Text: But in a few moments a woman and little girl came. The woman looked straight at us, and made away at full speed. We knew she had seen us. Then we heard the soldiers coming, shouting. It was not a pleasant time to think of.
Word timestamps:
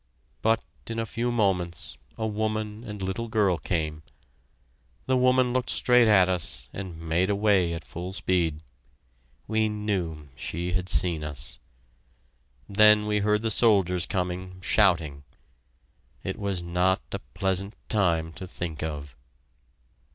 But 0.41 0.63
in 0.87 0.97
a 0.97 1.05
few 1.05 1.31
moments 1.31 1.95
a 2.17 2.25
woman 2.25 2.83
and 2.83 3.03
little 3.03 3.27
girl 3.27 3.59
came. 3.59 4.01
The 5.05 5.15
woman 5.15 5.53
looked 5.53 5.69
straight 5.69 6.07
at 6.07 6.27
us, 6.27 6.69
and 6.73 6.99
made 6.99 7.29
away 7.29 7.71
at 7.73 7.85
full 7.85 8.11
speed. 8.11 8.63
We 9.47 9.69
knew 9.69 10.29
she 10.35 10.71
had 10.73 10.89
seen 10.89 11.23
us. 11.23 11.59
Then 12.67 13.05
we 13.05 13.19
heard 13.19 13.43
the 13.43 13.51
soldiers 13.51 14.07
coming, 14.07 14.59
shouting. 14.61 15.21
It 16.23 16.39
was 16.39 16.63
not 16.63 17.03
a 17.11 17.19
pleasant 17.35 17.75
time 17.87 18.33
to 18.33 18.47
think 18.47 18.81
of. 18.81 19.15